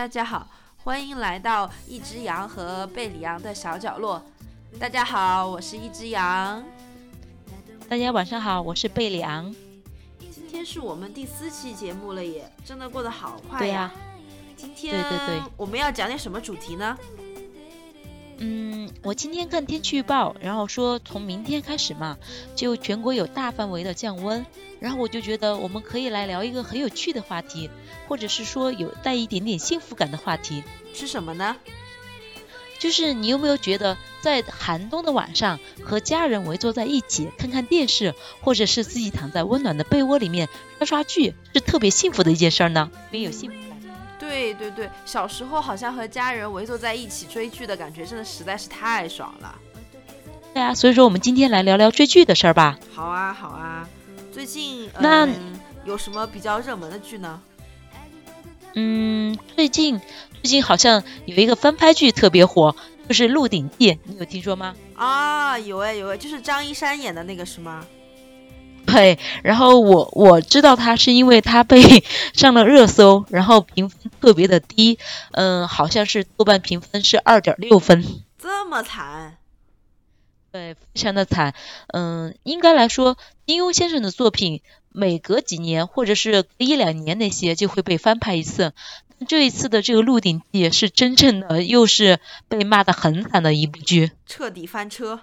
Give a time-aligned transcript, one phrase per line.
[0.00, 0.46] 大家好，
[0.82, 4.24] 欢迎来到一只羊和贝里昂的小角落。
[4.78, 6.64] 大家好，我是一只羊。
[7.86, 9.54] 大家晚上好，我是贝里昂。
[10.18, 13.92] 今天是我们第四期节目了耶，真的过得好快呀。
[14.56, 16.96] 今天对对对，我们要讲点什么主题呢？
[18.42, 22.16] 嗯，我今天看天气预报，然后说从明天开始嘛，
[22.56, 24.46] 就全国有大范围的降温，
[24.80, 27.68] 然后我就觉得我们可以来聊一个很有趣的话题，
[28.08, 30.64] 或者是说有带一点点幸福感的话题。
[30.94, 31.54] 是什么呢？
[32.78, 42.90] 就是你有没有觉得在寒冬的晚上和家人围坐在一起看看电视，或者是自己躺在温暖的被窝里面刷刷剧，是特别幸福的一件事儿呢？
[43.10, 43.59] 没有幸福。
[44.54, 49.54] 对对对，小时候好像和家人围坐在一起追剧的感觉，真的实在是太爽了。
[50.52, 52.78] 对啊，所以说我们今天来聊聊追剧的事儿吧。
[52.94, 53.88] 好啊，好啊。
[54.32, 55.28] 最近那
[55.84, 57.40] 有什么比较热门的剧呢？
[58.74, 59.98] 嗯，最近
[60.42, 62.74] 最近好像有一个翻拍剧特别火，
[63.08, 64.74] 就是《鹿鼎记》，你有听说吗？
[64.94, 67.84] 啊，有哎有哎，就是张一山演的那个是吗？
[68.86, 71.80] 对，然后我我知道他是因为他被
[72.34, 74.98] 上了热搜，然后评分特别的低，
[75.32, 78.04] 嗯，好像是豆瓣评分是二点六分，
[78.38, 79.36] 这么惨？
[80.52, 81.54] 对，非常的惨。
[81.88, 88.72] 嗯，应该来说，金庸先生的作品每隔几年或者是一两年那些就会被翻拍一次，
[89.28, 95.20] 这一次的这个《鹿鼎记》是真正的又是被骂的很惨的一部剧，彻底翻车。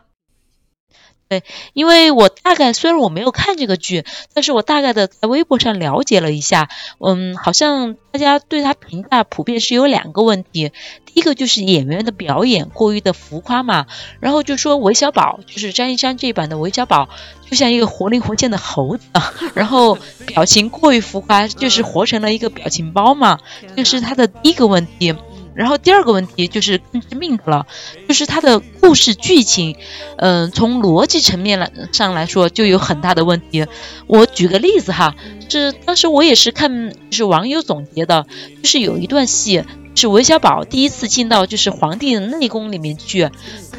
[1.29, 6.69] 对，因为我大概虽然我没有看这个剧，但是我大概的在微博上了解了一下，
[7.05, 10.71] 嗯，好像大家对他评价普遍是有两个问题，
[11.05, 13.87] 第一个就是演员的表演过于的浮夸嘛，
[14.21, 17.09] 然后就说韦小宝就是张一山这版的韦小宝
[17.49, 19.03] 就像一个活灵活现的猴子，
[19.53, 23.39] 然后表情过于浮夸，就是活成了一个表情包嘛，
[23.75, 25.13] 这是他的第一个问题。
[25.57, 27.65] 然后第二个问题就是更致命的了，
[28.07, 29.75] 就是它的故事剧情，
[30.17, 33.65] 嗯，从逻辑层面来上来说就有很大的问题。
[34.05, 35.15] 我举个例子哈，
[35.49, 38.27] 是当时我也是看就是网友总结的，
[38.61, 39.63] 就是有一段戏
[39.95, 43.29] 是韦小宝第一次进到就是皇帝的内宫里面去，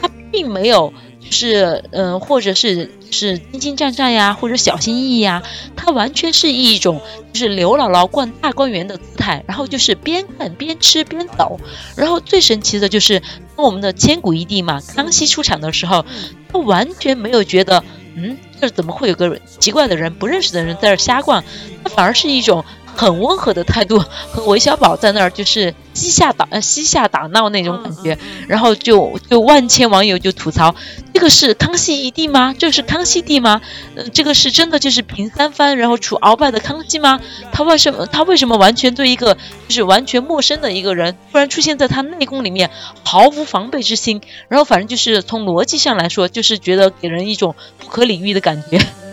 [0.02, 0.92] 他并没有。
[1.30, 5.42] 是，嗯，或者是是兢兢战战呀，或者小心翼翼呀，
[5.76, 7.00] 他完全是一种
[7.32, 11.58] 就是刘姥姥逛大观园的姿态，然后就是边看边吃边走，
[11.96, 13.22] 然后最神奇的就是
[13.56, 16.04] 我们的千古一帝嘛，康熙出场的时候，
[16.52, 17.84] 他完全没有觉得，
[18.16, 21.44] 嗯，这怎么会有个奇怪的人，不认识的人在这瞎逛，
[21.84, 22.64] 他反而是一种。
[22.98, 30.74] 很温和的态度，和韦小宝在那儿就是嬉下打呃嬉下打闹那种感觉，然后就就万千网友就吐槽，
[31.14, 32.56] 这个是康熙一帝吗？
[32.58, 33.60] 这是康熙帝吗？
[33.94, 37.20] 呃，这个是真的就是平三藩然后除鳌拜的康熙吗？
[37.52, 39.36] 他为什么他为什么完全对一个
[39.68, 42.68] 就是完全陌生的一个人突然出现在他内宫里面
[43.04, 44.20] 毫无防备之心？
[44.48, 48.76] 然后反正就是从逻辑上来说，就是觉得给人一种不可理喻的感觉。
[48.76, 49.06] 嗯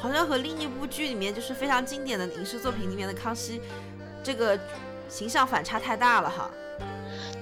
[0.00, 3.60] 好像和另一部剧里面就是非常经典的影视作品里面的康熙，
[4.22, 4.58] 这个
[5.08, 6.50] 形象反差太大了哈。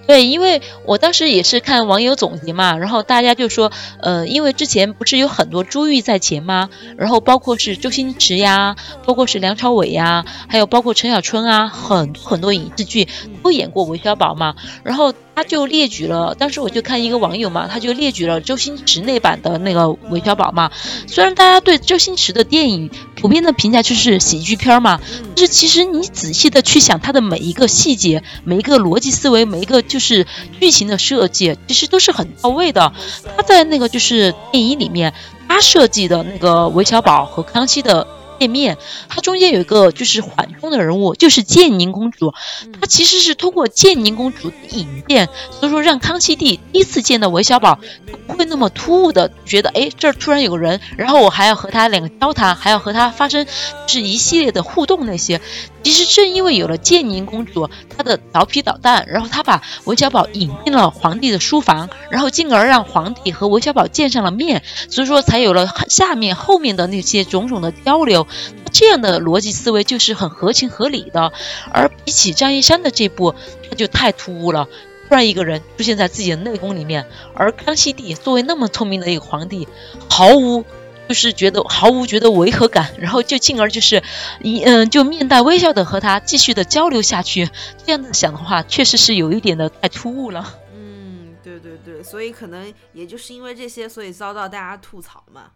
[0.06, 6.70] 对，因为我当时也是看网友总结嘛，然后大家就说，呃，因为之前不是有很多珠玉在前吗？
[6.96, 13.08] 然后包括是周星驰呀，包括是梁朝伟呀，还有包括陈小春啊，很多很多影视剧
[13.42, 14.54] 都演过韦小宝嘛，
[14.84, 15.12] 然后。
[15.36, 20.72] 他就列举了，当时我就看一个网友嘛，他就列举了周星驰那版的那个韦小宝嘛。
[21.06, 24.98] 虽然大家对周星驰的电影普遍的评价就是喜剧片嘛，
[25.36, 30.26] 但是其实你仔细的去想他的每一个细节、每一个逻辑思维、每一个就是
[30.58, 32.94] 剧情的设计，其实都是很到位的。
[33.36, 35.12] 他在那个就是电影里面，
[35.46, 38.06] 他设计的那个韦小宝和康熙的。
[38.38, 38.78] 见面，
[39.08, 42.32] 它中间有一个就是缓冲的人物，就是建宁公主。
[42.80, 47.78] 她其实是通过建宁公主的引荐，所以说让康熙帝第一次见到韦小宝，
[48.26, 53.46] 不会那么突兀的觉得，哎，这儿突然有个人，然后我还要和他两个交谈，还要和他发生
[53.86, 55.40] 是一系列的互动那些。
[55.86, 68.26] 其实正因为有了建宁公主，她的调皮捣蛋，然后她把韦小宝引进了皇帝的书房，然后进而让皇帝和韦小宝见上了面，所以说才有了下面后面的那些种种的交流。
[68.72, 71.32] 这样的逻辑思维就是很合情合理的。
[71.70, 73.36] 而比起张一山的这部，
[73.70, 74.66] 他就太突兀了，
[75.08, 79.68] 突然一个人出现在自己的内宫里面，而康熙帝作为那么聪明的一个皇帝，
[80.10, 80.64] 毫无。
[81.08, 84.02] 就是觉得毫无觉得违和感，然后就进而就是
[84.40, 87.48] 一嗯就面带微笑的和他继续的交流下去。
[87.84, 90.54] 这样子想的话，确实是有一点的太突兀了。
[90.74, 95.52] 嗯，对对对，所以可能也就是因为这些，所以遭到大家吐槽嘛。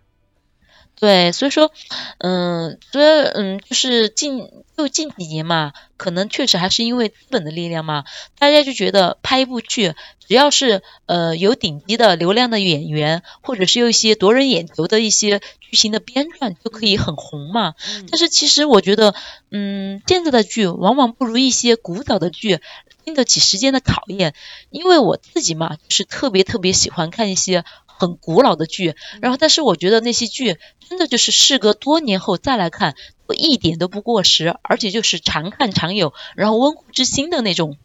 [1.00, 1.72] 对，所以说，
[2.18, 8.04] 嗯，所以嗯，就是近就近几年嘛，可能确实还是因为资本的力量嘛，
[8.38, 9.94] 大家就觉得拍一部剧，
[10.28, 17.74] 只要是呃有顶级的流量的演员，或者是有一些夺人眼球的一些剧情的编撰，就可以很红嘛。
[18.10, 19.14] 但是其实我觉得，
[19.50, 22.60] 嗯，现在的剧往往不如一些古早的剧。
[23.02, 24.34] 经得起时间的考验，
[24.68, 27.64] 因为我自己嘛，就是特别特别喜欢看一些
[28.00, 30.56] 很古老的剧，然后但是我觉得那些剧
[30.88, 32.96] 真的就是事隔多年后再来看，
[33.36, 37.76] 一点都不过时，而且就是常看常有，然后温故知新的那种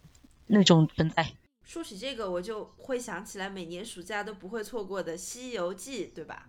[0.47, 1.33] 那种存在。
[1.65, 6.47] 说起这个，我就会想起来每年暑假都不会错过的《西游记》，对吧？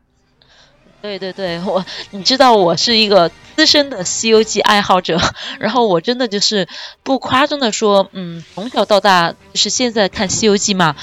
[1.02, 5.20] 对对对，我你知道我是一个资深的《西游记》爱好者，
[5.60, 6.66] 然后我真的就是
[7.04, 10.96] 不夸张的说，嗯，从小到大就是现在看《西游记》嘛，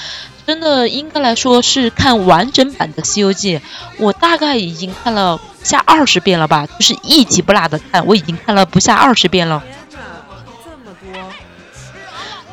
[0.46, 3.58] 真的应该来说是看完整版的《西游记》，
[3.98, 9.62] 我大概已经看了不下二十遍了吧，就是一集不落的看，我已经看了不下二十遍了。
[9.90, 11.32] 这么多！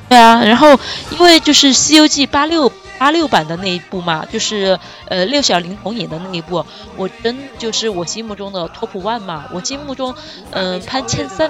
[0.08, 0.80] 对啊，然后
[1.10, 2.72] 因为就是《西游记》八六。
[3.02, 4.78] 八六版的那一部嘛，就是
[5.08, 6.64] 呃六小龄童演的那一部，
[6.98, 10.14] 我真就是我心目中的 top one 嘛，我心目中
[10.52, 11.50] 嗯排前三，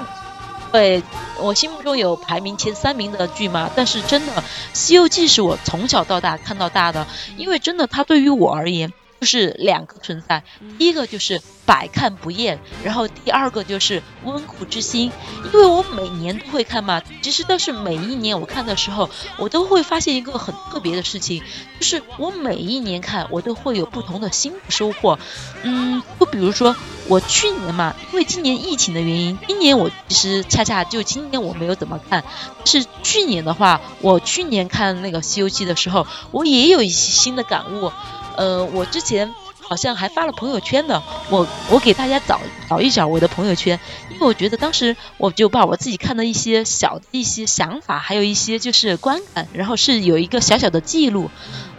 [0.72, 1.04] 对
[1.42, 4.32] 我心目中有排名前三名的剧嘛，但是真的
[4.72, 7.06] 《西游记》是我从小到大看到大的，
[7.36, 8.94] 因为真的它对于我而言。
[9.22, 10.44] 就是两个存在，
[10.80, 15.12] 第一个就是百看不厌，然后第二个就是温故知新。
[15.54, 21.44] 因为我每年都会看嘛，其实但是每一年我看的时候，我都会发现一个很特别的事情，
[21.80, 25.20] 就是我每一年看，我都会有不同的新的收获。
[25.62, 26.76] 嗯，就比如说
[27.08, 32.24] 我去年嘛，因为今年疫情的原因，今年我其实恰恰就今年我没有怎么看，
[32.66, 37.92] 是去年的话，我去年看那个《西游记》的时候，我也有一些新的感悟。
[38.38, 42.40] 呃，我之前好像还发了朋友圈呢，我我给大家找
[42.70, 43.80] 找一找我的朋友圈，
[44.10, 51.30] 因为我觉得当时我就把我自己看的一些小的一些想法，还有一些就是观感，然后是有一个小小的记录。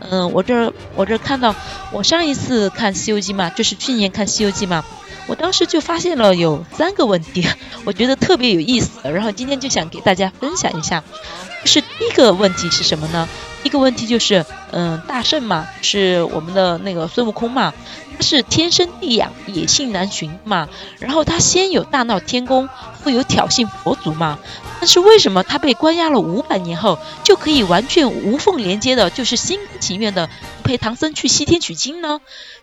[0.00, 1.54] 嗯，我这我这看到
[1.92, 4.84] 我上一次看《西游记》嘛，就是去年看《西游记》嘛，
[5.26, 7.46] 我当时就发现了有三个问题，
[7.84, 11.04] 我觉得特别有意思，然后今天就想给大家分享一下。
[11.64, 13.28] 是第一个问题是什么呢？
[13.62, 17.72] 一个问题就是，嗯，大圣嘛，是我们的那个孙悟空嘛，
[18.16, 20.68] 他是天生地养，野性难寻嘛。
[20.98, 22.68] 然后他先有大闹天宫，
[23.04, 24.40] 后有挑衅佛祖嘛。
[24.80, 30.28] 但是为什么他被关押了五百年后，就可以完全无缝连接的，就是心甘情愿的
[30.64, 32.20] 陪唐僧去西天取经呢？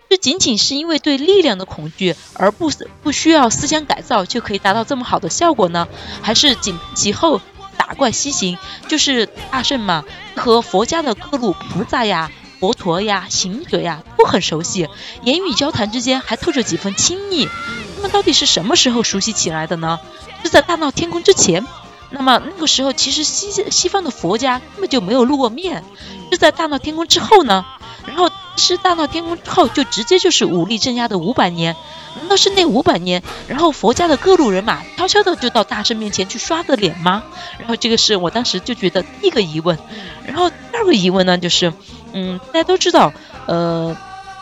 [0.10, 2.70] 这仅仅是因为对力量的恐惧，而不
[3.04, 5.88] 不需要思想改造就可以达到这么好的效果呢？
[6.22, 7.40] 还是紧其后？
[7.80, 8.58] 打怪西行
[8.90, 10.04] 就是大圣嘛，
[10.36, 12.30] 和佛家的各路菩萨呀、
[12.60, 14.90] 佛陀呀、行者呀都很熟悉，
[15.24, 17.48] 言语交谈之间还透着几分亲密。
[17.96, 20.00] 那么到底是什么时候熟悉起来的呢？
[20.44, 21.66] 是在大闹天宫之前。
[22.12, 25.84] 那么那个时候其实西西方的佛家根本就没有露过面。
[26.32, 27.66] 是在大闹天宫之后呢？
[28.06, 28.30] 然后
[28.60, 31.76] 是大闹天宫之后就直接就是武力镇压的五百年。
[32.20, 37.24] 难道是那五百年，然后佛家的各路人马悄悄的就到大圣面前去刷的脸吗？
[37.60, 39.78] 然后这个是我当时就觉得第一个疑问。
[40.26, 41.72] 然后第二个疑问呢，就是，
[42.12, 43.14] 嗯，大家都知道，
[43.46, 43.96] 呃，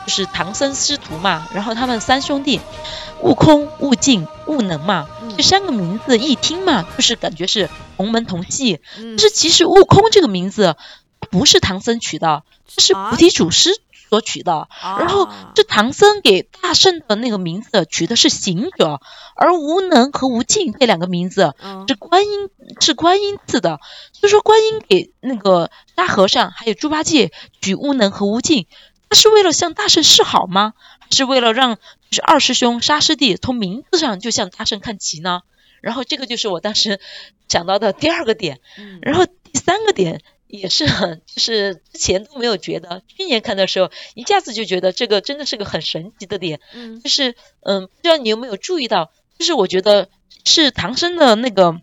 [0.05, 2.61] 就是唐僧师徒嘛，然后他们三兄弟，
[3.21, 5.05] 悟空、悟净、悟能嘛，
[5.35, 8.79] 这三个名字一听嘛，就是感觉是同门同系。
[8.95, 10.77] 但是其实悟空这个名字
[11.29, 12.43] 不是唐僧取的，
[12.77, 13.77] 是菩提祖师。
[14.09, 19.01] 所取的，然后这唐僧给大圣的那个名字取的是行者，
[19.35, 21.55] 而无能和无尽这两个名字
[21.87, 22.49] 是观音
[22.79, 23.79] 是观音赐的，
[24.13, 28.67] 所以说观音给那个沙和尚还有猪八戒取无能和无尽，
[29.09, 30.73] 他是为了向大圣示好吗？
[30.99, 35.41] 还是为了让就是二师兄沙师弟从名字上就向大圣看齐呢？
[35.81, 36.99] 然后这个就是我当时
[37.47, 38.59] 想到的第二个点，
[39.01, 40.21] 然后第三个点。
[40.47, 46.59] 也是很，就是之前都没有觉得，去年看的时候，一下子就觉得这个真的是个很神奇的点。
[46.73, 50.09] 嗯，就是嗯，不知道你有没有注意到，就是我觉得
[50.45, 51.81] 是唐僧的那个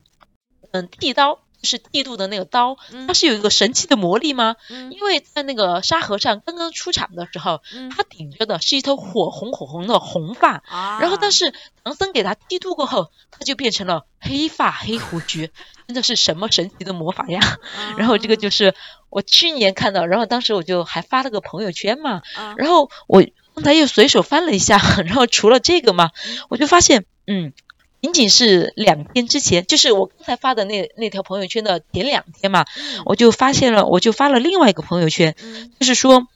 [0.73, 4.57] 嗯剃刀，就是剃度的那个刀，它是有一个神奇的魔力吗？
[4.71, 7.63] 嗯，因为在那个沙和尚刚刚出场的时候，
[7.97, 10.63] 他顶着的是一头火红火红的红发，
[11.01, 11.53] 然后但是
[11.83, 15.51] 唐僧给他剃度过后，他就变成了黑发黑胡须。
[15.87, 17.59] 真的是什么神奇的魔法呀！
[17.99, 18.75] 然后这个就是
[19.11, 22.23] 我去年看到，然后当时我就还发了个朋友圈嘛。
[22.57, 23.23] 然后我
[23.55, 26.11] 刚才又随手翻了一下，然后除了这个嘛，
[26.49, 27.53] 我就发现，嗯，
[28.05, 32.67] 仅仅是两天之前，就是我刚才发的那那条朋友圈的前两天嘛，
[33.07, 35.35] 我就发现了，我就发了另外一个朋友圈，
[35.81, 36.27] 就是说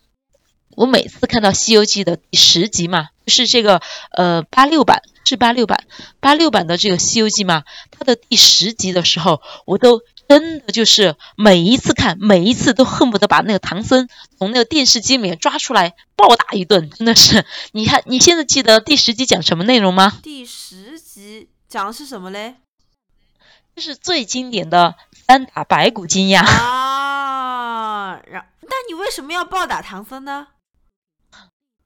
[0.77, 3.83] 我每次看到《西游记》的第十集嘛，就是这个
[4.13, 5.03] 呃八六版。
[5.29, 5.85] 是八六版，
[6.21, 14.09] 八六版的这个《西游记》嘛，它的第十集的时候，我都真的就是每一次看，每一次都恨不得把那个唐僧
[14.39, 17.45] 从那个电视机里面抓出来暴打一顿，真的是。
[17.73, 20.19] 你看，你现在记得第十集讲什么内容吗？
[20.23, 22.57] 第十集讲的是什么嘞？
[23.77, 26.43] 就是最经典的三打白骨精呀。
[26.43, 30.49] 啊，然，但你为什么要暴打唐僧呢？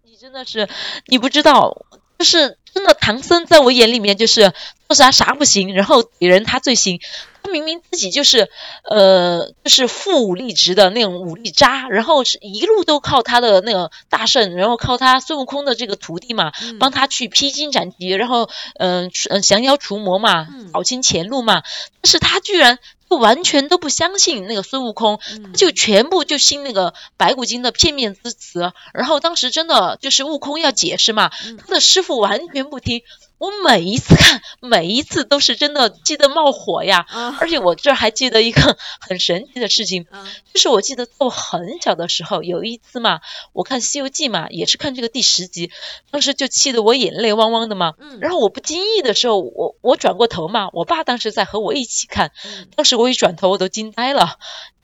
[0.05, 0.69] 你真的是，
[1.07, 1.85] 你不知道。
[2.19, 4.55] 就是真的，唐僧在我眼里面就是
[4.93, 7.01] 做啥啥不行，然后别人他最行。
[7.43, 8.51] 他明明自己就是，
[8.85, 21.63] 呃，就是副武力值的那种武力渣，然后是一路都靠他的那个大圣，然后靠他孙悟空的这个徒弟嘛，帮他去披荆斩棘，然后嗯嗯降妖除魔嘛，扫清前路嘛。
[22.03, 22.79] 但是他居然。
[23.11, 25.21] 就完全都不相信那个孙悟空，
[25.55, 28.73] 就全部就信那个白骨精的片面之词。
[28.95, 33.03] 然后当时真的就是悟空要解释嘛，他的师傅完全不听。
[33.43, 37.05] 我每一次看，每一次都是真的记得冒火呀！
[37.41, 40.07] 而且我这还记得一个很神奇的事情，
[40.55, 43.21] 就是我记得在我很小的时候，有一次嘛，
[43.53, 45.73] 我看《西游记》嘛，也是看这个第十集，
[46.13, 47.95] 当时就气得我眼泪汪汪的嘛。
[48.21, 52.31] 然后我不经意的时候，我我转过头嘛，我爸当时在和我一起看，
[52.77, 54.39] 当时我一转头我都惊呆了。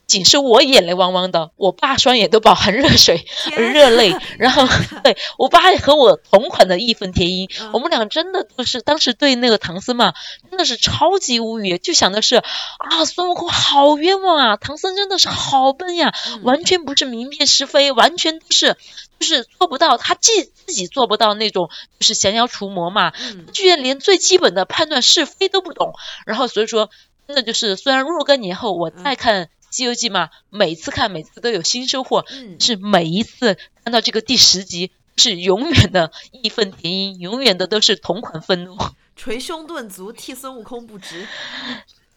[0.09, 3.25] 仅是我眼泪汪汪的，我爸双眼都饱含热水、
[3.55, 4.67] 热泪， 然后
[5.03, 10.15] 对我爸和我同款的义愤填膺，我们俩真的都是当时对那个唐僧嘛，
[10.49, 16.11] 真的是超级无语，就想的是啊，孙悟空好冤枉啊，唐僧真的是好笨呀，
[16.41, 18.75] 完全不是明辨是非，完全都是
[19.19, 23.13] 就是做不到，他既自己做不到那种就是降妖除魔嘛，
[23.53, 25.93] 居然连最基本的判断是非都不懂，
[26.25, 26.89] 然后所以说
[27.27, 29.45] 真的就是虽然若干年后我再看。
[29.71, 32.25] 《西游记》嘛，每次看每次都有新收获，
[32.59, 38.77] 是每一次看到这个第十集，是永远的义愤填膺，永远的都是同款愤怒，
[39.15, 41.27] 捶胸顿足，替孙悟空不值。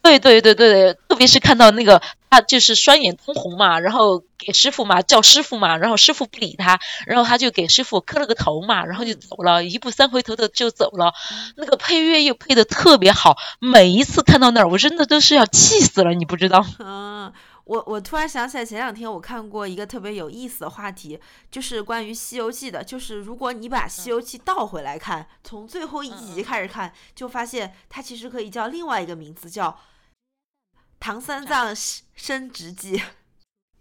[0.03, 11.15] 对对对对对，特别是看到那个他就是双眼通红嘛，然后给师傅嘛叫师傅嘛，然后师傅不理他，然后他就给师傅磕了个头嘛，然后就走了，一步三回头的就走了。
[11.55, 16.67] 那个配乐又配的特别好，每一次看到那儿，我真的都是要气死了，你不知道。
[16.81, 17.33] 嗯，
[17.65, 29.79] 我我突然想起来，前两天我看过一个特别有意思的话题，就是关于《西游记》的，就是如果你把《西游记》倒回来看，从最后一集开始看，就发现它其实可以叫另外一个名字，叫。
[31.05, 31.75] 唐三藏
[32.15, 33.03] 升职记，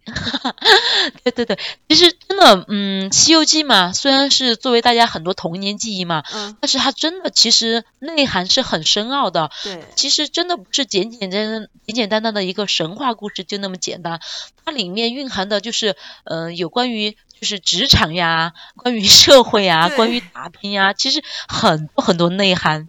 [1.24, 9.51] 对对对，其实真的，嗯，《西游记》嘛，虽然是作为大家很多童年记忆嘛，嗯，但是它真的其实内涵是很深奥的。
[9.63, 14.20] 对，其实真的不是简简单单、简简单单的一个神话故事就那么简单，
[14.65, 22.88] 它里面蕴含的就是，呃，有关于就是职场呀，关于社会呀，关于打拼呀，其实很多很多内涵。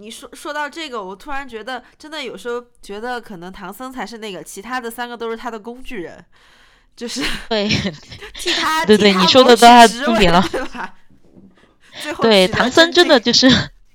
[0.00, 6.24] 你说说到这个，我突然觉得，真的有时候觉得可能唐僧才是那个，其他的三个都是他的工具人，
[6.96, 7.68] 就是 对
[8.34, 10.94] 替他对对，你说的都太重点了，对吧？
[12.22, 13.46] 对唐僧真的就是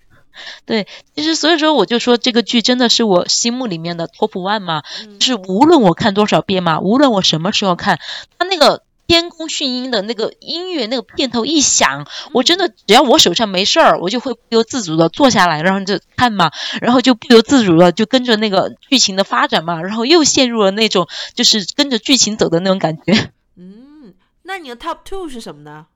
[0.65, 4.83] 对，其实所以说我就说这个剧真的是我心目里面的 top one 嘛，
[5.19, 7.99] 就是无论我看多少遍嘛，无论我什么时候看，
[8.37, 8.84] 他那个。
[9.07, 23.31] 天宫迅音的那个音乐，那个片头一响，我真的只要我手上没事儿，我就会不由自主的坐下来，然后就看嘛，然后就不由自主的就跟着那个剧情的发展嘛，然后又陷入了那种就是跟着剧情走的那种感觉。
[23.55, 25.87] 嗯，那你的 top two 是什么呢？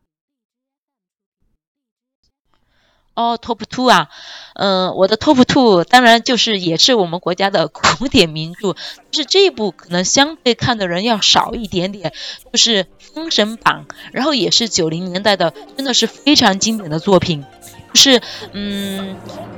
[3.20, 4.08] 哦，top two 啊，
[4.54, 8.72] 嗯，我的 top two 当然就是也是我们国家的古典名著，
[9.12, 12.14] 就是这一部可能相对看的人要少一点点，
[12.54, 17.44] 就是《封神榜》，然后也是九零年代的，真的是非常经典的作品，
[17.92, 18.22] 就是
[18.54, 19.18] 嗯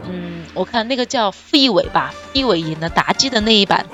[0.10, 3.86] 嗯，我看那个叫傅艺伟吧，傅艺伟演的妲己的那一版，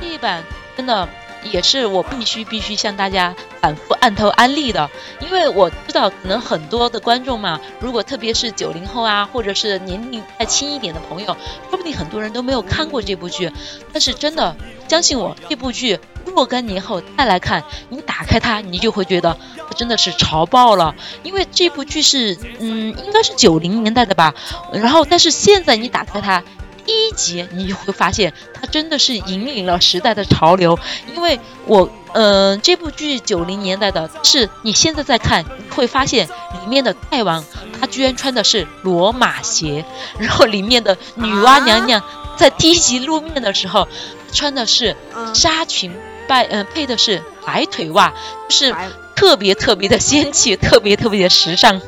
[0.00, 0.44] 那一版
[0.76, 1.08] 真的。
[1.44, 4.90] 也是我必须必须向大家反复按头安利的，
[5.20, 11.36] 因为我知道可能很多的观众嘛，如果特别是九零后啊，或者是年龄再轻一点的朋友，
[11.70, 13.52] 说不定很多人都没有看过这部剧。
[13.92, 14.56] 但是真的，
[14.88, 19.36] 相信我，这部剧若干年后再来看，你打开它，你就会觉得
[19.76, 20.94] 真的是潮爆了。
[21.22, 24.34] 因为这部剧是，嗯，应该是九零年代的吧。
[24.72, 26.42] 然后，但是现在你打开它。
[26.88, 30.78] 第一集你就会发现，它真的是引领了时代的潮流。
[31.14, 37.44] 因为我，嗯，这部剧九零年代的，是你现在在看，你会发现里面的大王
[37.78, 39.84] 他居然穿的是罗马鞋，
[40.18, 42.02] 然后里面的女娲娘娘
[42.38, 43.86] 在第一集露面的时候
[44.32, 44.96] 穿的是
[45.34, 45.94] 纱裙，
[46.26, 48.14] 拜嗯配的是白腿袜，
[48.48, 48.74] 就是
[49.14, 51.82] 特别特别的仙气，特别特别的时尚。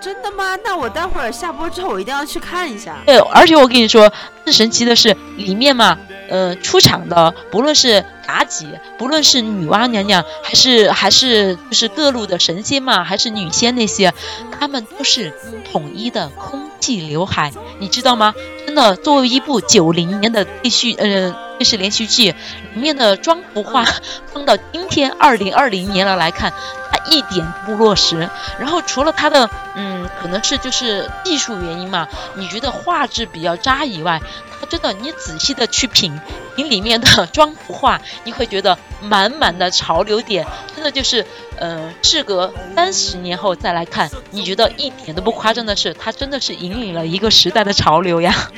[0.00, 0.56] 真的吗？
[0.64, 2.96] 那我待会儿下播之后，我一定要去看一下。
[3.06, 4.12] 对，而且我跟你说，
[4.44, 5.98] 更神奇的是里面嘛，
[6.28, 14.12] 呃，出场的不论是妲己，不论是女娲娘娘，还是还是就是各路的神仙嘛，还是女仙那些，
[14.58, 15.32] 他们都是
[15.72, 18.34] 统一的空气刘海，你知道吗？
[18.66, 22.34] 真的，作为一部九零年的电视呃电视连续剧，
[22.74, 23.84] 里面的妆服化
[24.32, 26.52] 放到今天二零二零年了来看，
[26.90, 28.28] 它一点不落实。
[28.58, 34.20] 然后除了它的嗯，可能是就是技术原因嘛，你觉得画质比较渣以外，
[34.60, 36.18] 它真的你仔细的去品
[36.56, 41.24] 品里面的妆服化，你会觉得满满的潮流点，真的就是
[41.58, 48.50] 呃，事隔三十年后再来看，你觉得一点都不夸张的是，它真的是引领了一个时代的潮流呀。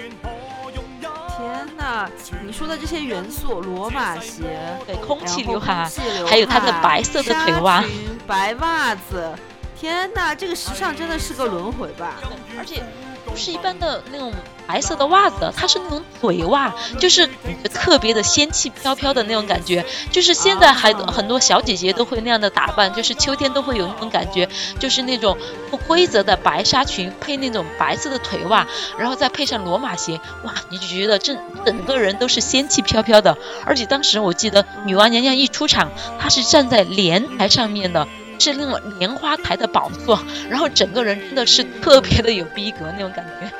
[2.44, 5.90] 你说的这些元素，罗马鞋，对，空气刘海，海，
[6.26, 7.82] 还有他的白色的腿袜
[8.26, 9.32] 白袜子。
[9.78, 12.14] 天哪，这个时尚真的是个轮回吧？
[12.58, 12.82] 而且
[13.28, 14.32] 不是一般的那种
[14.66, 17.28] 白色的袜子，它是那种腿袜，就是
[17.72, 19.84] 特别的仙气飘飘的那种感觉。
[20.10, 25.38] 就是现在还很多小姐姐都会那样的打扮，就是秋天都会有那种感觉，就是那种
[25.70, 28.66] 不规则的白纱裙配那种白色的腿袜，
[28.98, 33.38] 然后再配上罗马鞋，哇，你就觉得整整个人都是仙气飘飘的。
[33.64, 38.06] 而且当时我记得女娲娘娘一出场，她是站在莲台上面的。
[38.38, 40.18] 是那种莲花台的宝座，
[40.48, 43.50] 然后整个人真的是特别的有逼格那种感觉。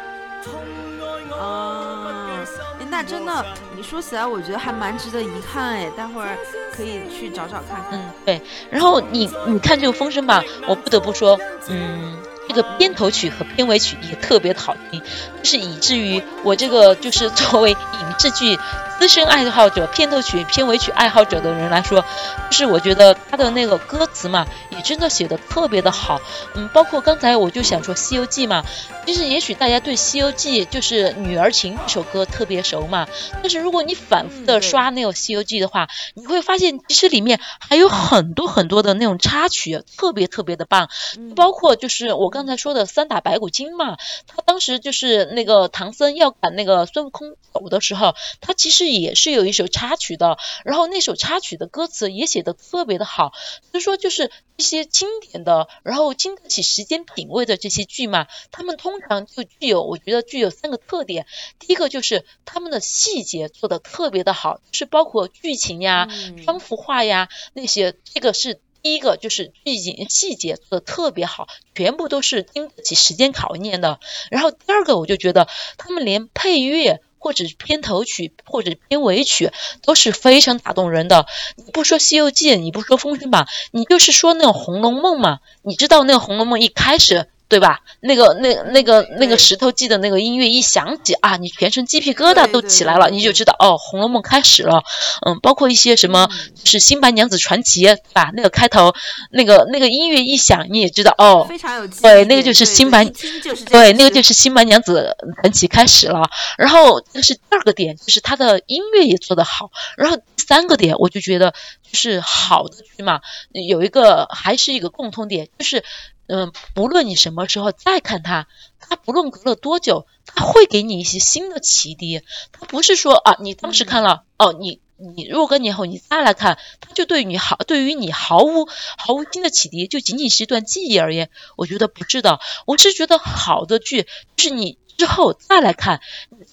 [1.37, 2.41] 啊，
[2.81, 3.45] 诶那真的，
[3.77, 6.37] 你说起来，我觉得还蛮值得一看哎，待会儿
[6.75, 7.93] 可以去找找看看。
[7.93, 8.41] 嗯，对。
[8.71, 12.17] 然后你你看这个《封神榜》，我不得不说，嗯，
[12.49, 15.01] 这个片头曲和片尾曲也特别的好听，
[15.43, 18.59] 就是以至于我这个就是作为影视剧
[18.99, 22.05] 资深爱好者、片头曲、片尾曲爱好者的人来说，
[22.51, 26.21] 就是我觉得他的那个歌词嘛，也真的写的特别的好。
[26.55, 28.65] 嗯，包括刚才我就想说《西游记》嘛，
[29.07, 33.07] 其实也许大家对《西游记》就是《女儿情》这首歌特别熟嘛，
[33.41, 40.89] 但是如果你反复的刷那个《西游记》的话，你会发现其实里面还有很多很多的那种插曲，特别特别的棒。
[41.17, 53.33] 嗯包括就是我刚才说的三打白骨精嘛，他当时就是那个唐僧要赶那个孙悟空走的时候，他其实也是有一首插曲的，然后那首插曲的歌词也写的特别的好，
[53.71, 61.27] 所以说就是一些经典的，然后经得起时间品味的这些剧嘛，他们通常就具有我觉得具有三个特点，
[61.59, 73.99] 第一个就是他们的细节做的特别的好，就是包括剧情呀、嗯妆服化呀那些，这个是第一个，就是剧情细节做的特别好，全部都是经得起时间考验的。
[74.31, 77.01] 然后第二个，我就觉得他们连配乐。
[77.19, 79.51] 或者片头曲，或者片尾曲，
[79.83, 81.27] 都是非常打动人的。
[81.57, 85.41] 你不说《西游记》，你不说《封神榜》，你就是说那种《红楼梦》嘛。
[85.63, 87.81] 你知道那个《红楼梦》一开始，对吧？
[88.01, 94.83] 那个、那、那个、那个石头记的那个音乐一响起啊，你全身鸡皮疙瘩都起来了，你就知道哦，《红楼梦》开始了。
[95.27, 98.31] 嗯，包括一些什么就是《新白娘子传奇》，对吧？
[98.35, 98.95] 那个开头，
[99.31, 106.29] 那个那个音乐一响，你也知道哦，非常有对，那个就是新白对，那个就是《新白娘子传奇》开始了。
[106.59, 109.71] 然后这是第二个点，就是它的音乐也做得好。
[109.97, 111.53] 然后第三个点，我就觉得
[111.91, 113.21] 就是好的剧嘛，
[113.53, 115.83] 有一个还是一个共通点，就是
[116.29, 118.47] 嗯，不论你什么时候再看它，
[118.79, 122.23] 它不论隔了多久，它会给你一些新的启迪。
[122.53, 124.81] 它不是说啊，你当时看了、哦，你。
[125.01, 132.41] 你若干年后你再来看，它就对你好，对于你毫无毫无新的启迪，就仅仅是一段记忆而言，我觉得不是的。
[132.67, 136.01] 我是觉得好的剧，是你之后再来看，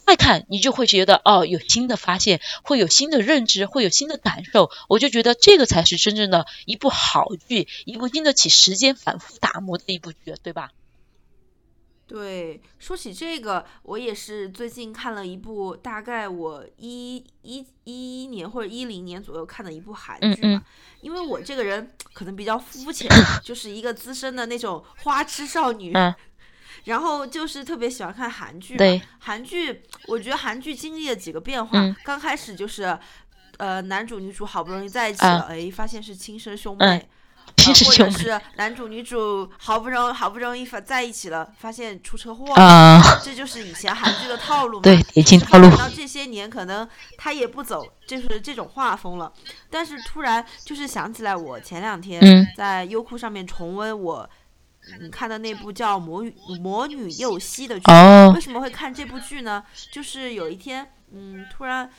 [0.05, 4.69] 再看，你就会觉得哦，有新的发现，会有新的认知，会有新的感受。
[4.87, 10.69] 我就觉得这个才是真正的一部好剧，一部经得起时间反复打磨的一部剧，对吧？
[12.07, 20.35] 对，说起这个，我也是最近看了一部，大概我一一一一年或者一零年左右看的一部韩剧嘛。
[20.43, 20.61] 嗯嗯
[21.01, 23.07] 因为我这个人可能比较肤浅，
[23.43, 26.13] 就是一个资深的那种花痴少女，嗯
[26.83, 28.77] 然后就是特别喜欢看韩剧。
[28.77, 32.97] 对，韩剧，我觉得韩剧经历了几个变化，嗯刚开始就是。
[33.57, 37.09] 呃，男主女主好不容易在一起啊了，哎，发现是亲生兄嗯妹，
[37.85, 44.81] 或者是男主女主好不容易好不容易发在一起了，发现出车祸了，啊、这就是以前韩剧的套路嘛。
[44.83, 45.77] 对，已经套路等。
[45.77, 46.85] 到这些年，可能
[47.17, 49.31] 他也不走，就是这种画风了。
[49.69, 54.29] 但是突然就是想起来，我前两天嗯在优酷上面重温我
[54.99, 57.91] 嗯看的那部叫《魔女魔女幼熙》的剧。
[57.91, 59.63] 哦为什么会看这部剧呢？
[59.91, 61.89] 就是有一天，嗯，突然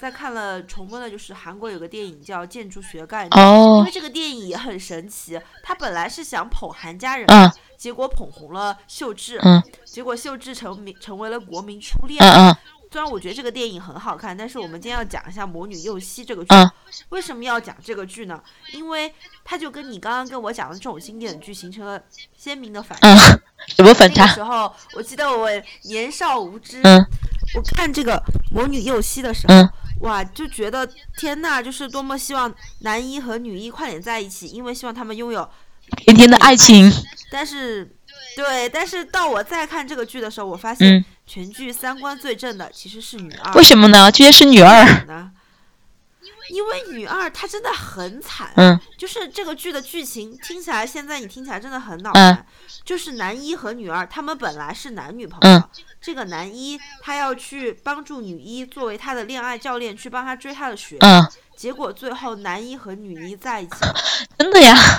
[0.00, 3.30] 在看了重温了，就是韩国有个电影叫《建筑学概念》。
[3.36, 12.18] 因哦为，这个电影也很神奇，他本来是想捧韩家人，嗯结果捧红了秀智，嗯结果秀智成名成为了国民初恋。
[12.90, 16.48] 虽然我觉得这个电影很好看，但是我们今天要讲一下《魔女幼熙》这个剧。
[16.54, 16.70] 嗯
[17.10, 18.42] 为什么要讲这个剧呢？
[18.72, 19.12] 因为
[19.44, 22.00] 它就跟你刚刚跟我讲的这种经典的剧形成了
[22.36, 23.08] 鲜明的反差。
[23.08, 23.40] 嗯，
[23.76, 24.34] 什么反那个差？
[24.34, 25.48] 时候，我记得我
[25.84, 26.98] 年少无知，嗯
[27.54, 28.14] 我看这个
[28.50, 29.70] 《魔女幼熙》的时候，嗯
[30.00, 35.48] 哇，就觉得天呐，就是多么希望男一和女一快点在一起，因为希望他们拥有。
[35.98, 36.90] 甜甜的爱情。
[37.30, 37.84] 但是，
[38.36, 43.52] 对，但是到我再看这个剧的时候，我发现嗯，全剧三观最正的其实是女二。
[43.52, 44.10] 为什么呢？
[44.10, 44.84] 居然是女二。
[45.04, 45.30] 呢？
[46.48, 52.46] 因为女二她真的很惨，嗯就是这个剧的剧情听起来，现在你听起来真的很脑嗯残。
[52.82, 55.68] 就是男一和女二他们本来是男女朋友，嗯
[56.00, 63.94] 这个男一他要去帮助女一作为他的恋爱教练，去帮他追他的学，嗯，结果最后男一和女一在一起了。
[64.38, 64.97] 真的呀。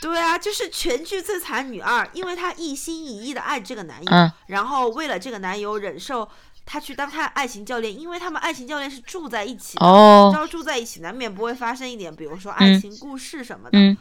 [0.00, 6.28] 对啊，就是全剧最惨女二，因为她一心一意的爱这个男友，嗯然后为了这个男友忍受
[6.64, 9.84] 她去当他的爱情教练，因为他们爱情教练是住在一起的。
[9.84, 10.38] 哦只。
[10.38, 13.78] 要住在一起，难免不会发生一点，比如说爱嗯情故事什么的。
[13.78, 13.96] 嗯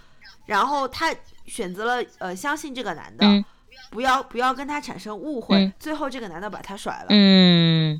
[0.46, 1.14] 然后她
[1.46, 3.44] 选择了呃相信这个男的，嗯
[3.90, 5.58] 不要不要跟他产生误会。
[5.58, 8.00] 嗯最后这个男的把她甩了，嗯，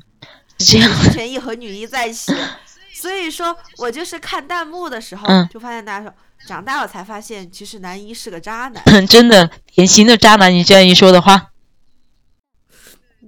[0.58, 0.90] 是这样。
[1.12, 2.32] 全一和女一在一起。
[2.94, 6.14] 所以说我就是看弹幕的时候，嗯就发现大家说，
[6.46, 9.06] 长大了才发现，其实男一是个渣男。
[9.06, 10.52] 真的典型的渣男。
[10.52, 11.50] 你这样一说的话，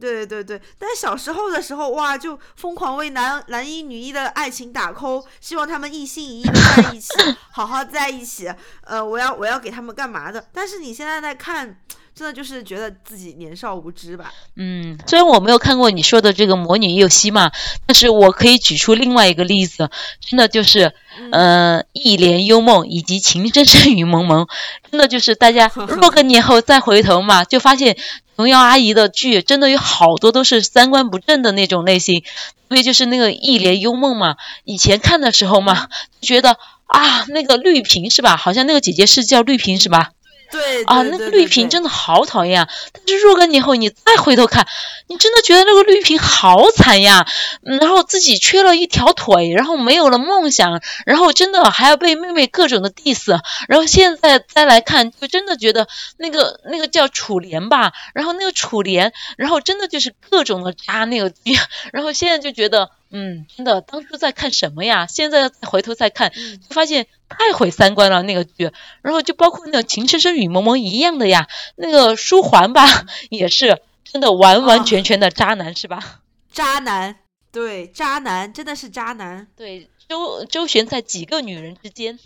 [0.01, 7.09] 对对对，但小时候的时候，哇，就疯狂为男男一女一的爱情打 call，希望他们一心一意的在一起，
[7.53, 8.51] 好好在一起。
[8.85, 10.47] 呃，我要我要给他们干嘛的？
[10.55, 11.79] 但是你现在在看，
[12.15, 14.33] 真的就是觉得自己年少无知吧？
[14.57, 17.51] 嗯，虽然我没有看过你说的这个《魔女幼熙》嘛，
[17.87, 20.93] 但是我可以举出另外一个例子，真的就是，
[21.33, 24.47] 呃，一帘幽梦以及情深深雨蒙蒙，
[24.91, 25.71] 真的就是大家
[26.01, 27.97] 若干年后再回头嘛，就发现
[28.37, 32.23] 琼瑶阿姨的剧真的有好多都是三观不正的那种类型，
[32.69, 35.89] 所以就是那个一帘幽梦嘛，以前看的时候嘛，
[36.21, 38.37] 就觉得啊，那个绿萍是吧？
[38.37, 40.11] 好像那个姐姐是叫绿萍是吧？
[40.51, 42.69] 对啊，那个绿萍真的好讨厌啊！
[42.93, 44.67] 但是若干年后你再回头看，
[45.07, 47.27] 你真的觉得那个绿萍好惨呀，
[47.65, 55.87] 嗯然后自己缺了一条腿，然后没有了梦想，然后真的还要被妹妹各种的 diss，然后现在再来看，就真的觉得
[56.17, 61.57] 那个那个叫楚莲吧，然后那个楚莲，然后真的就是各种的渣那个剧，
[61.93, 62.91] 然后现在就觉得。
[63.11, 65.07] 嗯，真的，当初在看什么呀？
[65.07, 68.71] 现在再回头再看，就发现太毁三观了那个剧。
[69.03, 72.87] 然后就包括那个《情深深雨蒙蒙》一样的呀，那个书桓吧，
[73.29, 76.23] 也是真的完完全全的渣男，是吧？
[76.53, 77.17] 渣男，
[77.51, 79.47] 对，渣男真的是渣男。
[79.57, 82.19] 对，周周旋在几个女人之间。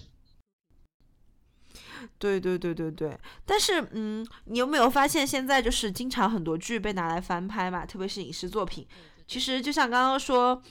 [2.18, 8.86] 对对对对对，但是嗯，你有没有发现现在就是经常很多剧被拿来翻拍嘛，特别是影视作品。
[9.26, 10.62] 其实就像刚刚说，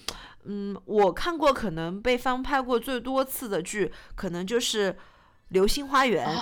[0.46, 4.92] 嗯，我看过可能被翻拍过最多次的剧，可能就是
[5.50, 6.42] 《流星花园》哦。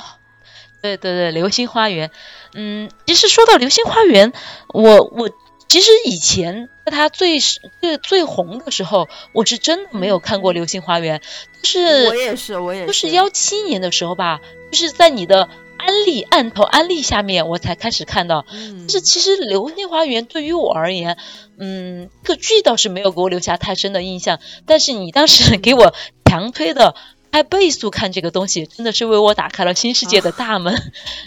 [0.82, 2.10] 对对对，《流星花园》。
[2.56, 4.32] 嗯，其实说到《流星花园》，
[4.70, 5.30] 我我
[5.68, 11.20] 其实以前在它最最最红的时候，我是真的没有看过《流星花园》，
[11.62, 14.40] 就是我也是，我也是，就是幺七年的时候吧，
[14.72, 15.48] 就是在你的
[15.86, 18.46] 安利案头安利下面，我才开始看到。
[18.54, 21.18] 嗯但是其实《流星花园》对于我而言，
[21.58, 24.40] 嗯，这个剧倒是没有给我留下太深的印象。
[24.66, 25.94] 但是你当时给我
[26.26, 26.96] 强推的
[27.32, 30.76] 开倍速看这个东西，真的是为我打开了新世界的大门。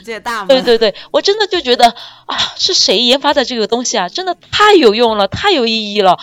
[0.05, 1.89] 这大门，对对对，我真的就觉得
[2.27, 4.09] 啊，是谁研发的这个东西啊？
[4.09, 6.19] 真的太有用了，太有意义了。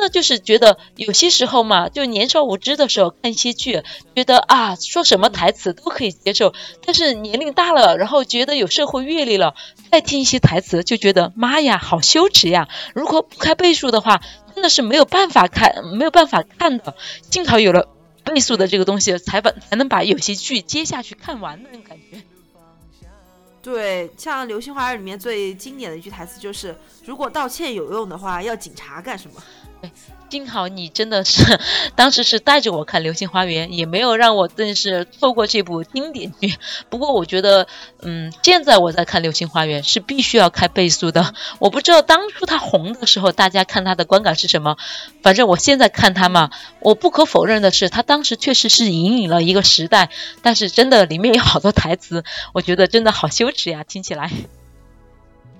[0.00, 3.82] 那就是觉得有些时候嘛，就年少无知的时候看一些剧，
[4.14, 6.54] 觉得啊说什么台词都可以接受，
[6.86, 9.56] 但是年龄大了，然后觉得有社会阅历了，
[9.90, 12.68] 再听一些台词就觉得妈呀，好羞耻呀！
[12.94, 14.22] 如果不开倍数的话，
[14.54, 16.94] 真的是没有办法看，没有办法看的。
[17.32, 17.88] 幸好有了
[18.22, 22.22] 倍速的这个东西，才把才能把有些剧接下去看完的那种感觉。
[23.60, 29.42] 对，像《流星花园》里面最经典的一句台词就是：“如果道歉有用的话，要警察干什么？”
[30.30, 31.58] 幸好你真的是
[31.96, 36.54] 当时是带着我看《流星花园》，也没有让我真是错过这部经典剧。
[36.90, 37.66] 不过我觉得，
[38.02, 41.32] 嗯，现在我在看《流星花园》是必须要开倍速的。
[41.60, 44.76] 我不知道当初它红的时候，大家看它的观感是什么。
[45.22, 50.10] 反正我现在看它嘛，我不可否认的是，它当时确实是引领了一个时代。
[50.42, 54.30] 但是真的里面有好多台词，我觉得真的好羞耻呀，听起来。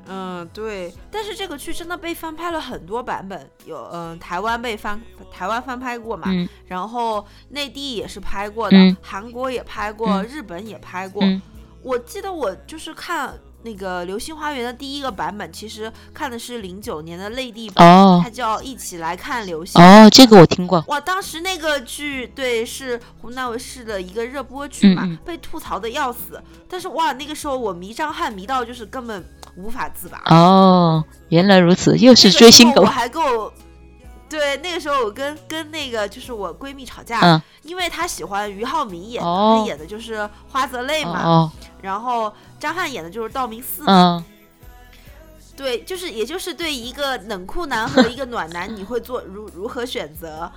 [0.09, 6.49] 嗯，对，但是这个剧真的被翻拍了很多版本，有嗯、台湾被翻台湾翻拍过嘛，嗯。
[6.67, 11.23] 然后内地也是拍过的，嗯韩国也拍过，嗯日本也拍过。
[11.23, 11.41] 嗯。
[11.83, 19.81] 我记得我就是看那个《流星花园》的第一个版本，其实看的是零九年的内地版，哦它叫《一起来看流星》。
[19.85, 20.83] 哦，这个我听过。
[20.87, 26.41] 哇，当时那个剧对是湖南卫视的一个热播剧嘛，嗯嗯被吐槽的要死。
[26.69, 29.25] 但是哇，那个时候我迷张翰迷到就是根本
[29.57, 30.23] 无法自拔。
[30.27, 32.87] 哦，原来如此，又是追星狗我。
[32.87, 33.53] 还跟我。
[34.31, 44.25] 对，那个时候我跟跟那个就是我闺蜜吵架，嗯，因为她喜欢俞灏明演的，哦她演的就是花泽类嘛，哦，然后张翰演的就是道明寺嘛，嗯，
[45.57, 50.51] 对，就是也就是对一个冷酷男和一个暖男，你会做如如何选择？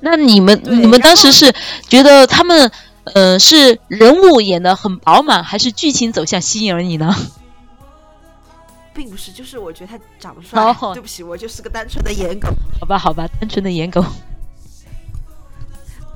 [0.00, 1.52] 那你们你们当时是
[1.88, 2.70] 觉得他们
[3.14, 7.14] 呃是人物演的很饱满，还是剧情走向吸引了你呢？
[8.92, 10.60] 并不是，就是我觉得他长得帅。
[10.60, 12.48] 哦对不起，我就是个单纯的颜狗。
[12.80, 14.04] 好吧，好吧，单纯的颜狗。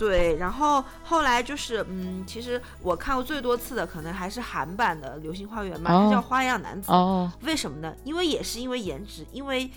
[0.07, 6.90] 对，然后后来就是，嗯，其实我看过最多次的可能还是韩版的《流星花园》嘛，它叫《哦花样男子》。
[6.95, 7.95] 哦为什么呢？
[8.05, 9.71] 因为也是因为颜值，因为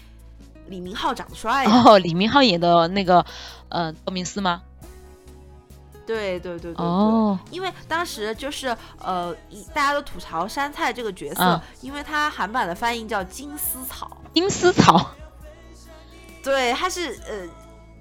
[0.67, 1.83] 李明浩长得帅呀。
[1.85, 3.25] 哦，李明浩演的那个
[3.69, 4.61] 呃道明寺吗？
[6.05, 6.85] 对对对对对。
[6.85, 9.33] 哦因为当时就是呃，
[9.73, 15.11] 大家都吐槽杉菜这个角色，嗯因为他韩版的翻译叫金丝草，金丝草。
[16.43, 17.45] 对，他是呃，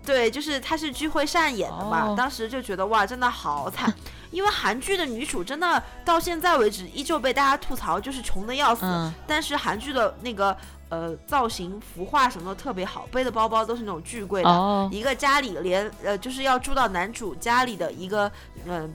[0.07, 3.93] 对，就是他是具惠善演的嘛，哦当时就觉得哇，真的好惨，
[4.31, 10.57] 因为韩剧的女主真的到现在为止依旧被大家吐槽，就是穷的要死，嗯但是韩剧的那个
[10.89, 18.31] 呃造型、服化什么的特别好，背的包包都是那种巨贵的，哦一个家里连呃就是要住到男主家里的一个
[18.65, 18.89] 嗯、呃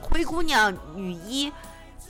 [0.00, 1.52] 灰姑娘女一。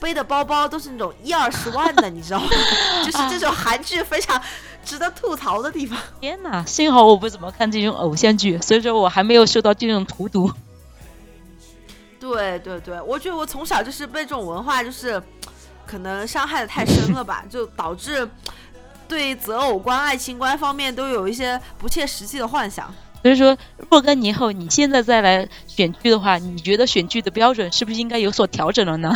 [0.00, 2.46] 背的包包都是那种一二十万的，你知道吗？
[3.04, 4.40] 就是这种韩剧非常
[4.88, 5.98] 值得吐槽的地方。
[6.18, 6.64] 天哪！
[6.64, 10.50] 幸好我不怎么看这种偶像剧，所以说我还没有受到这种荼毒。
[12.18, 15.22] 对对对，我觉得我从小就是被这种文化就是
[15.86, 18.26] 可能伤害的太深了吧， 就导致
[19.06, 22.90] 对择偶观、爱情观方面都有一些不切实际的幻想。
[23.20, 23.54] 所以说，
[23.90, 29.14] 若干年后你现在再来选剧的话，你觉得选剧的标准是不是应该有所调整了呢？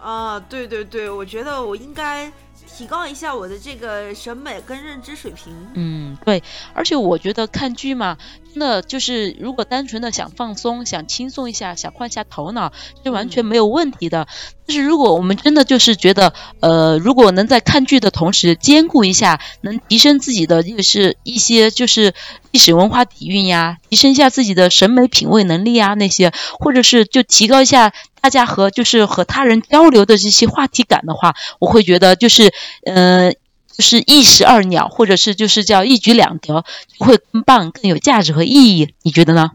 [0.00, 2.30] 啊，对对对，我觉得我应该
[2.76, 5.54] 提高一下我的这个审美跟认知水平。
[5.74, 8.18] 嗯，对，而且我觉得看剧嘛，
[8.60, 14.26] 的就是如果单纯的想放松、想轻松一下、想换下头脑，是完全没有问题的。
[14.66, 22.14] 但是如果我们真的就是觉得，呃，如果能在看剧的同时兼顾一下，能提升自己的就是一些就是
[22.50, 32.52] 历史文化底蕴呀，提升一下自己的审美品味能力啊那些，或者是就提高一下大家和就是和他人交流的这些话题感的话，我会觉得就是，
[32.86, 33.36] 嗯。
[33.76, 36.64] 就是一石二鸟，或者是就是叫一举两得，
[36.98, 38.94] 会更棒、更有价值和意义。
[39.02, 39.50] 你觉得呢？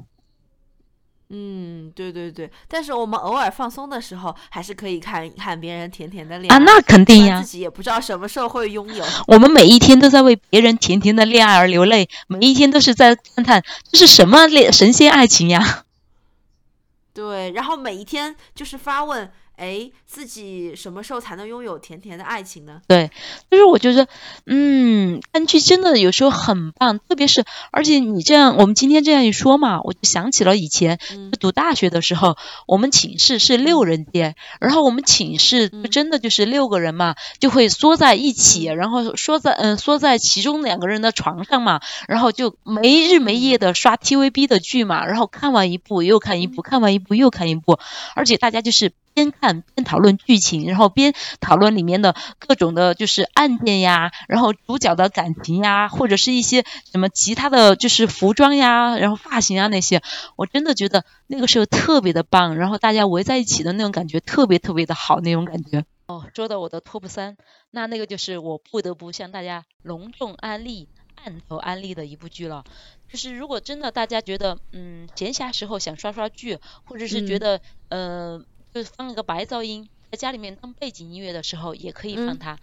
[1.31, 7.47] 嗯，对对对，但是我们偶尔放松的时候，还是可以看一看别人甜甜的恋爱啊，那肯定呀自。
[7.47, 9.05] 己也不知道什么时候会拥有。
[9.27, 15.83] 我们每一天都在为别人甜甜的恋爱而流泪，每一天都是在赞叹这是什么恋神仙爱情呀？
[17.13, 22.81] 对，然后每一天就是发问，哎，自己什么时候才能拥有甜甜的爱情呢？
[22.87, 23.11] 对
[23.51, 24.07] 就是我觉得，
[24.45, 47.77] 嗯，看剧真的有时候很棒，特别是而且你这样，我们今天这样一说嘛，我就想起了以前嗯读大学的时候，我们寝室是六人间，然后我们寝室真的就是六个人嘛，就会缩在一起，然后缩在嗯缩在其中两个人的床上嘛，然后就没日没夜的刷 TVB 的剧嘛，然后看完一部又看一部，看完一部又看一部，
[48.15, 60.01] 而且大家就是边看边讨论剧情，然后边讨论里面的各种的就是案件呀，然后主角的感情呀，或者是一些什么其他的就是服装呀，然后发型啊那些，
[60.35, 65.85] 我真的觉得那个时候特别的棒，然后大家围在一起的那种感觉特别特别的好那种感觉。
[66.07, 67.37] 哦，说到我的 top 三，
[67.69, 72.63] 那那个就是我不得不向大家隆重安利、按头安利的一部剧了。
[73.07, 78.41] 就是如果真的大家觉得，嗯，闲暇时候想刷刷剧，或者是觉嗯得，呃，
[78.73, 82.59] 就是放一个白噪音，在家里面当背景音乐的时候，也可以放嗯它。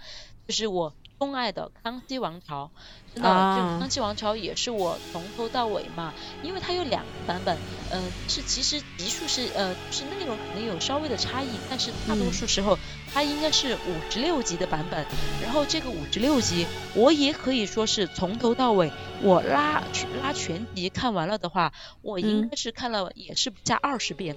[0.47, 2.71] 就是我钟爱的《康熙王朝》，
[3.15, 6.15] 真的，这个啊《康熙王朝》也是我从头到尾嘛，
[6.45, 7.57] 因为它有两个版本，
[7.91, 12.79] 呃，是其实集数是呃，就是内容可能有稍微的差异，但是大多嗯数时候
[13.13, 15.05] 它应该是五十六集的版本。
[15.43, 16.65] 然后这个五十六集，
[16.95, 18.93] 我也可以说是从头到尾，
[19.23, 24.37] 我拉全拉全集看完了的话，我应嗯该是看了也是不下二十遍。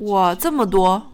[0.00, 1.10] 哇，这么多，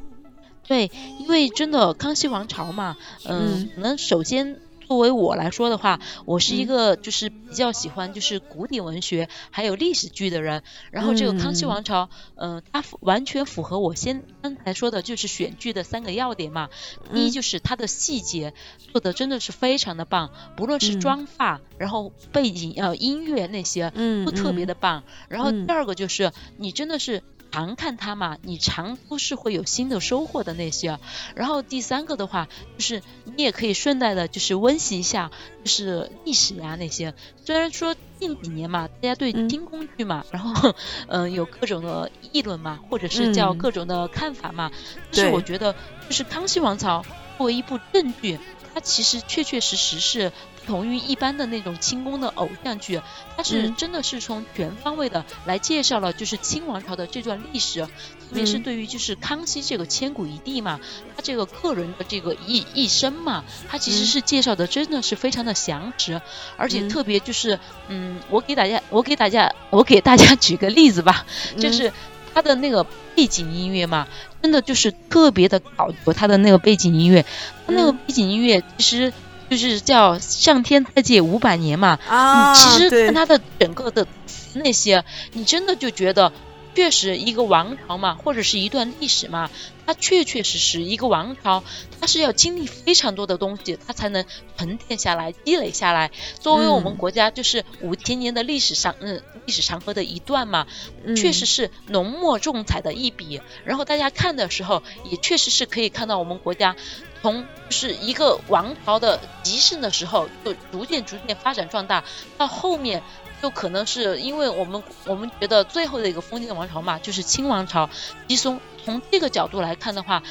[0.67, 10.65] 对，因为真的康熙王朝嘛，嗯，嗯可能首先作为我来说的话，我是一个就是比较喜欢就是古典文学还有历史剧的人。
[10.91, 16.71] 然后这个《康熙王朝》，嗯，它完全符合我先刚才说的，就是选剧的三个要点嘛。
[17.15, 18.53] 第一就是它的细节
[18.93, 23.93] 做的真的是非常的棒，不论是妆发，然后背景呃音乐那些，
[24.25, 25.05] 都特别的棒。
[25.29, 27.23] 然后第二个就是你真的是。
[27.51, 30.99] 常看它嘛，你常都是会有新的收获的那些。
[31.35, 33.03] 然后第三个的话，就是
[33.37, 35.31] 你也可以顺带的，就是温习一下，
[35.65, 37.15] 就是历史呀那些。
[37.45, 40.75] 虽然说近几年嘛，大家对清宫剧嘛，然后
[41.09, 44.71] 嗯 有各种的议论嘛，或者是叫各种的看法嘛，
[45.13, 45.75] 但是我觉得，
[46.09, 47.05] 就是康熙王朝
[47.37, 48.39] 作为一部正剧，
[48.73, 50.33] 它其实确确实实是。
[50.67, 53.01] 同于一般的那种清宫的偶像剧，
[53.37, 60.79] 它是真的是从全方位的来介绍了就是清王朝的这段历史，特别是对于就是康熙这个千古一帝嘛，
[61.17, 66.21] 他这个个人的这个一一生嘛，他其实是介绍的真的是非常的详实，
[66.57, 71.27] 而且特别就是嗯，我给大家我给大家我给大家举个例子吧，
[71.59, 71.93] 就是
[72.35, 72.85] 他的那个
[73.17, 74.07] 背景音乐嘛，
[74.43, 77.25] 真的就是特别的考究，他的那个背景音乐，
[77.67, 79.13] 他那个背景音乐其实。
[79.51, 84.07] 就是叫上天再借五百年嘛，啊，其实看他的整个的
[84.55, 86.33] 那些，你真的就觉得，
[86.73, 89.51] 确实一个王朝嘛，或者是一段历史嘛，
[89.85, 91.65] 它确确实实一个王朝，
[92.01, 94.25] 它是要经历非常多的东西，它才能
[94.57, 96.13] 沉淀下来、积累下来。
[96.39, 100.69] 作为我们国家就是五千年的历史上，嗯，历史长河的一段嘛，
[101.17, 103.41] 确实是浓墨重彩的一笔。
[103.65, 106.77] 然后大家看的时候，也确实是可以看到我们国家。
[107.23, 112.05] 从是一个王朝的极盛的时候，就逐渐逐渐发展壮大，
[112.39, 113.03] 到后面
[113.43, 117.91] 就可能是因为我们我们觉得最后的一个封建王朝嘛，就是清王朝
[118.29, 118.61] 稀松。
[118.83, 120.23] 从这个角度来看的话，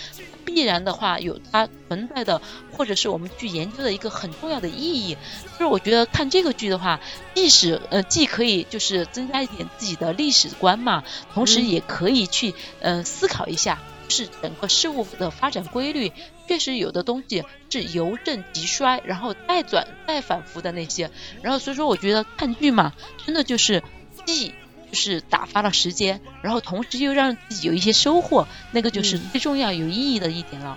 [0.44, 2.42] 必然的话有它存在的，
[2.76, 5.16] 或者是我们去研究的一个很重要的意义。
[5.54, 7.00] 就是我觉得看这个剧的话，
[7.36, 11.04] 历史呃既可以就是增加一点自己的历史观嘛，
[11.36, 13.78] 同时也可以去嗯思考一下。
[14.12, 16.12] 是整个事物的发展规律，
[16.50, 21.12] 确实有的东西是由盛及衰，然后再转再反复的那些，
[21.44, 22.92] 然后所以说我觉得看剧嘛，
[23.24, 23.84] 真的就是
[24.26, 24.48] 既
[24.90, 30.76] 就是打发了时间，然后同时又让自己有一些收获，那个就是最重要有意义的一点了。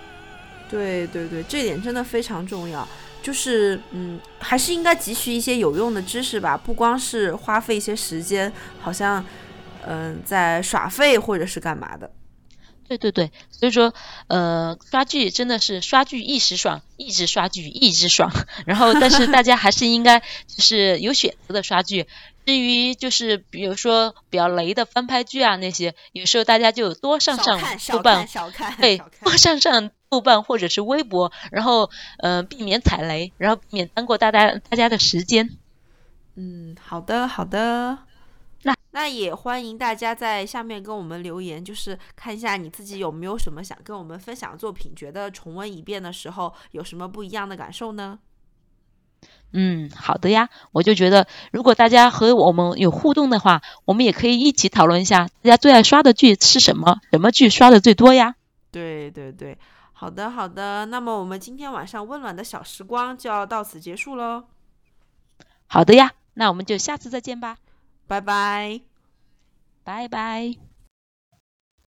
[0.69, 2.87] 对对对，这点真的非常重要，
[3.23, 9.25] 就是嗯，还是应该汲取一些有用的知识吧，不光是花费一些时间，好像
[9.87, 12.07] 嗯在耍废或者是干嘛的。
[12.87, 13.93] 对对对，所以说，
[14.27, 18.31] 呃，刷剧真的是刷剧一时爽，一直刷剧一直爽。
[18.65, 22.07] 然后，但是大家还是应该就是有选择的刷剧。
[22.45, 28.27] 至于就是比如说比较雷的翻拍剧啊那些，有时候大家就多上上豆瓣，
[28.81, 35.51] 对，多上上豆瓣或者是微博，然后呃避免踩雷，然后避免耽过大家大家的时间。
[36.35, 37.99] 嗯，好的好的。
[38.63, 48.19] 那那也欢迎大家在下面跟我们留言，就是看一下你自己有没有什么想跟我们分享的作品，觉得重温一遍的时候有什么不一样的感受呢？
[49.51, 58.35] 嗯，好的呀，我就觉得如果大家和我们有互动的话，我们也可以一起讨论一下大家最爱刷的剧是什么，什么剧刷的最多呀？
[58.71, 59.57] 对对对，
[59.93, 64.45] 好的好的，那么我们今天晚上温暖的小时光就要到此结束喽。
[65.67, 67.57] 好的呀，那我们就下次再见吧。
[68.07, 68.81] 拜拜，
[69.83, 70.72] 拜拜。